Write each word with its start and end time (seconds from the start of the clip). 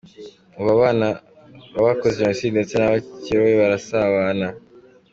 Ubu, 0.57 0.69
abana 0.77 1.07
b’abakoze 1.73 2.15
Jenocide 2.19 2.55
ndetse 2.55 2.75
n’abayikorewe 2.75 3.51
barasabana. 3.61 4.47